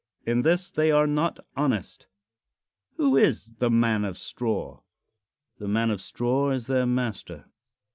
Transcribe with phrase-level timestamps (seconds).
[0.25, 2.07] In this they are not honest.
[2.97, 4.81] Who is the "man of straw"?
[5.59, 7.45] The man of straw is their master.